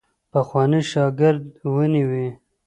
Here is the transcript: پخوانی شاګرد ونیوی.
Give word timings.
پخوانی 0.31 0.79
شاګرد 0.91 1.43
ونیوی. 1.73 2.27